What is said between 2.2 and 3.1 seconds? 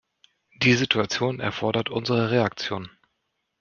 Reaktion.